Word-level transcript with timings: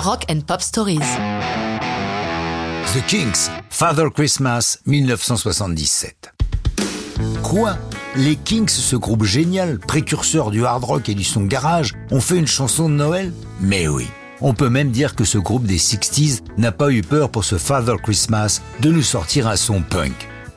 Rock 0.00 0.24
and 0.30 0.40
Pop 0.46 0.62
Stories. 0.62 0.98
The 2.94 3.04
Kings, 3.06 3.50
Father 3.68 4.06
Christmas, 4.10 4.78
1977. 4.86 6.32
Quoi? 7.42 7.76
Les 8.16 8.36
Kings, 8.36 8.70
ce 8.70 8.96
groupe 8.96 9.24
génial, 9.24 9.78
précurseur 9.78 10.50
du 10.50 10.64
hard 10.64 10.84
rock 10.84 11.10
et 11.10 11.14
du 11.14 11.22
son 11.22 11.42
garage, 11.42 11.92
ont 12.10 12.22
fait 12.22 12.38
une 12.38 12.46
chanson 12.46 12.88
de 12.88 12.94
Noël? 12.94 13.30
Mais 13.60 13.88
oui. 13.88 14.06
On 14.40 14.54
peut 14.54 14.70
même 14.70 14.90
dire 14.90 15.14
que 15.14 15.24
ce 15.24 15.36
groupe 15.36 15.64
des 15.64 15.78
60s 15.78 16.40
n'a 16.56 16.72
pas 16.72 16.90
eu 16.90 17.02
peur 17.02 17.30
pour 17.30 17.44
ce 17.44 17.58
Father 17.58 17.96
Christmas 18.02 18.62
de 18.80 18.90
nous 18.90 19.02
sortir 19.02 19.48
un 19.48 19.56
son 19.56 19.82
punk. 19.82 20.14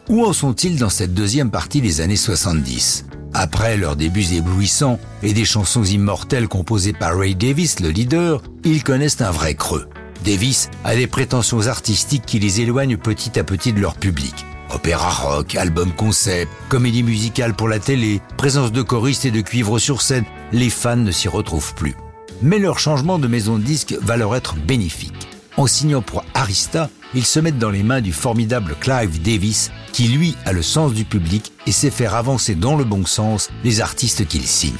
Où 0.07 0.23
en 0.23 0.31
sont-ils 0.31 0.79
dans 0.79 0.89
cette 0.89 1.13
deuxième 1.13 1.51
partie 1.51 1.81
des 1.81 1.99
années 1.99 2.15
70 2.15 3.05
Après 3.33 3.77
leurs 3.77 3.95
débuts 3.95 4.33
éblouissants 4.33 4.99
et 5.23 5.33
des 5.33 5.45
chansons 5.45 5.83
immortelles 5.83 6.47
composées 6.47 6.93
par 6.93 7.17
Ray 7.17 7.35
Davis, 7.35 7.79
le 7.79 7.89
leader, 7.89 8.43
ils 8.63 8.83
connaissent 8.83 9.21
un 9.21 9.31
vrai 9.31 9.55
creux. 9.55 9.89
Davis 10.23 10.69
a 10.83 10.95
des 10.95 11.07
prétentions 11.07 11.67
artistiques 11.67 12.25
qui 12.25 12.39
les 12.39 12.61
éloignent 12.61 12.97
petit 12.97 13.39
à 13.39 13.43
petit 13.43 13.73
de 13.73 13.79
leur 13.79 13.95
public. 13.95 14.45
Opéra 14.73 15.09
rock, 15.09 15.55
album 15.55 15.91
concept, 15.91 16.51
comédie 16.69 17.03
musicale 17.03 17.53
pour 17.55 17.67
la 17.67 17.79
télé, 17.79 18.21
présence 18.37 18.71
de 18.71 18.81
choristes 18.81 19.25
et 19.25 19.31
de 19.31 19.41
cuivre 19.41 19.79
sur 19.79 20.01
scène, 20.01 20.25
les 20.51 20.69
fans 20.69 20.95
ne 20.95 21.11
s'y 21.11 21.27
retrouvent 21.27 21.73
plus. 21.73 21.95
Mais 22.41 22.59
leur 22.59 22.79
changement 22.79 23.19
de 23.19 23.27
maison 23.27 23.57
de 23.57 23.63
disque 23.63 23.95
va 24.01 24.15
leur 24.15 24.35
être 24.35 24.55
bénéfique. 24.55 25.32
En 25.55 25.67
signant 25.67 26.01
pour 26.01 26.25
Arista, 26.33 26.89
ils 27.13 27.25
se 27.25 27.39
mettent 27.39 27.59
dans 27.59 27.69
les 27.69 27.83
mains 27.83 28.01
du 28.01 28.11
formidable 28.11 28.75
Clive 28.79 29.21
Davis, 29.21 29.71
qui 29.91 30.07
lui 30.07 30.35
a 30.45 30.51
le 30.51 30.63
sens 30.63 30.93
du 30.93 31.05
public 31.05 31.51
et 31.67 31.71
sait 31.71 31.91
faire 31.91 32.15
avancer 32.15 32.55
dans 32.55 32.75
le 32.75 32.83
bon 32.83 33.05
sens 33.05 33.49
les 33.63 33.79
artistes 33.79 34.27
qu'il 34.27 34.45
signe. 34.47 34.73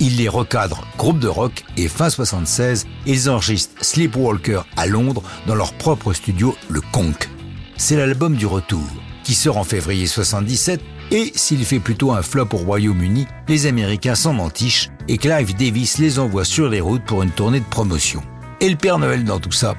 Il 0.00 0.16
les 0.16 0.28
recadre 0.28 0.86
groupe 0.98 1.18
de 1.18 1.28
rock 1.28 1.64
et 1.78 1.88
fin 1.88 2.10
76, 2.10 2.86
ils 3.06 3.30
enregistrent 3.30 3.82
Sleepwalker 3.82 4.62
à 4.76 4.86
Londres 4.86 5.22
dans 5.46 5.54
leur 5.54 5.72
propre 5.74 6.12
studio, 6.12 6.54
le 6.68 6.82
Conk. 6.92 7.30
C'est 7.78 7.96
l'album 7.96 8.36
du 8.36 8.44
retour, 8.44 8.84
qui 9.24 9.34
sort 9.34 9.56
en 9.56 9.64
février 9.64 10.06
77 10.06 10.82
et 11.10 11.32
s'il 11.34 11.64
fait 11.64 11.78
plutôt 11.78 12.12
un 12.12 12.22
flop 12.22 12.48
au 12.52 12.58
Royaume-Uni, 12.58 13.26
les 13.48 13.66
Américains 13.66 14.14
s'en 14.14 14.38
entichent 14.38 14.90
et 15.08 15.16
Clive 15.16 15.56
Davis 15.56 15.98
les 15.98 16.18
envoie 16.18 16.44
sur 16.44 16.68
les 16.68 16.80
routes 16.80 17.04
pour 17.04 17.22
une 17.22 17.30
tournée 17.30 17.60
de 17.60 17.64
promotion. 17.64 18.22
Et 18.60 18.68
le 18.68 18.76
Père 18.76 18.98
Noël 18.98 19.24
dans 19.24 19.40
tout 19.40 19.52
ça? 19.52 19.74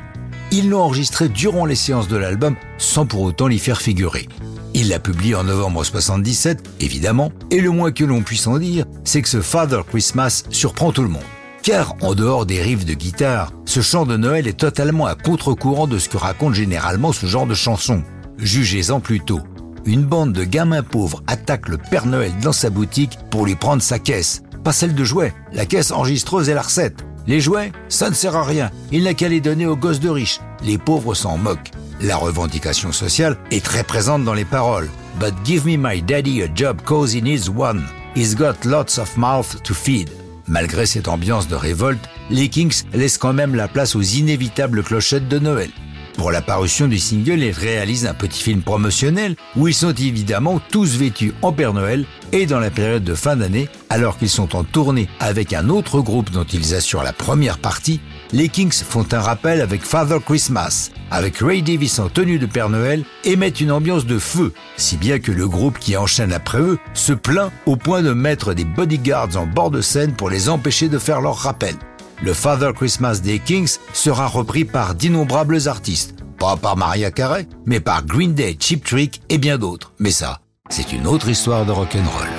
Ils 0.55 0.69
l'ont 0.69 0.83
enregistré 0.83 1.29
durant 1.29 1.65
les 1.65 1.73
séances 1.73 2.07
de 2.07 2.15
l'album 2.15 2.55
sans 2.77 3.07
pour 3.07 3.21
autant 3.21 3.47
l'y 3.47 3.57
faire 3.57 3.81
figurer. 3.81 4.29
Il 4.75 4.89
l'a 4.89 4.99
publié 4.99 5.33
en 5.33 5.45
novembre 5.45 5.83
77, 5.83 6.75
évidemment, 6.79 7.31
et 7.49 7.59
le 7.59 7.71
moins 7.71 7.91
que 7.91 8.03
l'on 8.03 8.21
puisse 8.21 8.45
en 8.45 8.59
dire, 8.59 8.85
c'est 9.03 9.23
que 9.23 9.29
ce 9.29 9.41
Father 9.41 9.81
Christmas 9.89 10.43
surprend 10.51 10.91
tout 10.91 11.01
le 11.01 11.07
monde. 11.07 11.23
Car, 11.63 11.95
en 12.03 12.13
dehors 12.13 12.45
des 12.45 12.61
riffs 12.61 12.85
de 12.85 12.93
guitare, 12.93 13.51
ce 13.65 13.81
chant 13.81 14.05
de 14.05 14.15
Noël 14.15 14.47
est 14.47 14.59
totalement 14.59 15.07
à 15.07 15.15
contre-courant 15.15 15.87
de 15.87 15.97
ce 15.97 16.07
que 16.07 16.17
raconte 16.17 16.53
généralement 16.53 17.13
ce 17.13 17.25
genre 17.25 17.47
de 17.47 17.55
chanson. 17.55 18.03
Jugez-en 18.37 18.99
plutôt. 18.99 19.41
Une 19.85 20.03
bande 20.03 20.33
de 20.33 20.43
gamins 20.43 20.83
pauvres 20.83 21.23
attaque 21.25 21.67
le 21.67 21.79
Père 21.79 22.05
Noël 22.05 22.31
dans 22.43 22.53
sa 22.53 22.69
boutique 22.69 23.17
pour 23.31 23.47
lui 23.47 23.55
prendre 23.55 23.81
sa 23.81 23.97
caisse. 23.97 24.43
Pas 24.63 24.71
celle 24.71 24.93
de 24.93 25.03
jouets, 25.03 25.33
la 25.51 25.65
caisse 25.65 25.89
enregistreuse 25.89 26.47
et 26.47 26.53
la 26.53 26.61
recette. 26.61 27.03
Les 27.25 27.39
jouets, 27.39 27.71
ça 27.87 28.09
ne 28.09 28.15
sert 28.15 28.35
à 28.35 28.43
rien. 28.43 28.69
Il 28.91 29.03
n'a 29.03 29.13
qu'à 29.13 29.29
les 29.29 29.39
donner 29.39 29.65
aux 29.65 29.77
gosses 29.77 29.99
de 29.99 30.09
riches. 30.09 30.41
Les 30.63 30.77
pauvres 30.77 31.13
s'en 31.13 31.37
moquent. 31.37 31.71
La 32.01 32.17
revendication 32.17 32.91
sociale 32.91 33.37
est 33.49 33.63
très 33.63 33.83
présente 33.83 34.25
dans 34.25 34.33
les 34.33 34.45
paroles. 34.45 34.89
But 35.19 35.33
give 35.45 35.65
me 35.65 35.77
my 35.77 36.01
daddy 36.01 36.41
a 36.41 36.47
job 36.53 36.81
cause 36.81 37.13
he 37.13 37.21
needs 37.21 37.49
one. 37.49 37.83
He's 38.15 38.35
got 38.35 38.65
lots 38.65 38.99
of 38.99 39.15
mouth 39.15 39.61
to 39.63 39.73
feed. 39.73 40.09
Malgré 40.47 40.85
cette 40.85 41.07
ambiance 41.07 41.47
de 41.47 41.55
révolte, 41.55 42.09
les 42.29 42.49
Kings 42.49 42.83
laissent 42.93 43.17
quand 43.17 43.33
même 43.33 43.55
la 43.55 43.69
place 43.69 43.95
aux 43.95 44.01
inévitables 44.01 44.83
clochettes 44.83 45.29
de 45.29 45.39
Noël. 45.39 45.69
Pour 46.17 46.31
la 46.31 46.41
parution 46.41 46.87
du 46.87 46.99
single, 46.99 47.39
ils 47.39 47.51
réalisent 47.51 48.05
un 48.05 48.13
petit 48.13 48.41
film 48.41 48.61
promotionnel 48.61 49.35
où 49.55 49.67
ils 49.67 49.73
sont 49.73 49.93
évidemment 49.93 50.61
tous 50.71 50.95
vêtus 50.95 51.33
en 51.41 51.51
Père 51.51 51.73
Noël 51.73 52.05
et 52.31 52.45
dans 52.45 52.59
la 52.59 52.69
période 52.69 53.03
de 53.03 53.15
fin 53.15 53.35
d'année, 53.35 53.67
alors 53.89 54.17
qu'ils 54.17 54.29
sont 54.29 54.55
en 54.55 54.63
tournée 54.63 55.09
avec 55.19 55.53
un 55.53 55.69
autre 55.69 56.01
groupe 56.01 56.31
dont 56.31 56.43
ils 56.43 56.75
assurent 56.75 57.03
la 57.03 57.13
première 57.13 57.57
partie, 57.57 57.99
les 58.31 58.49
Kings 58.49 58.73
font 58.73 59.05
un 59.11 59.19
rappel 59.19 59.61
avec 59.61 59.83
Father 59.83 60.19
Christmas, 60.23 60.91
avec 61.11 61.37
Ray 61.37 61.61
Davis 61.61 61.99
en 61.99 62.09
tenue 62.09 62.39
de 62.39 62.45
Père 62.45 62.69
Noël 62.69 63.03
et 63.23 63.35
mettent 63.35 63.61
une 63.61 63.71
ambiance 63.71 64.05
de 64.05 64.17
feu, 64.17 64.53
si 64.77 64.97
bien 64.97 65.19
que 65.19 65.31
le 65.31 65.47
groupe 65.47 65.77
qui 65.79 65.97
enchaîne 65.97 66.33
après 66.33 66.59
eux 66.59 66.79
se 66.93 67.13
plaint 67.13 67.51
au 67.65 67.75
point 67.75 68.01
de 68.01 68.13
mettre 68.13 68.53
des 68.53 68.65
bodyguards 68.65 69.35
en 69.35 69.45
bord 69.45 69.71
de 69.71 69.81
scène 69.81 70.13
pour 70.13 70.29
les 70.29 70.49
empêcher 70.49 70.89
de 70.89 70.99
faire 70.99 71.21
leur 71.21 71.37
rappel. 71.37 71.75
Le 72.21 72.33
Father 72.33 72.71
Christmas 72.75 73.19
des 73.21 73.39
Kings 73.39 73.77
sera 73.93 74.27
repris 74.27 74.65
par 74.65 74.95
d'innombrables 74.95 75.67
artistes, 75.67 76.15
pas 76.37 76.57
par 76.57 76.77
Maria 76.77 77.11
Carey, 77.11 77.47
mais 77.65 77.79
par 77.79 78.05
Green 78.05 78.33
Day, 78.33 78.57
Cheap 78.59 78.83
Trick 78.83 79.21
et 79.29 79.37
bien 79.37 79.57
d'autres. 79.57 79.93
Mais 79.99 80.11
ça, 80.11 80.39
c'est 80.69 80.93
une 80.93 81.07
autre 81.07 81.29
histoire 81.29 81.65
de 81.65 81.71
rock'n'roll. 81.71 82.32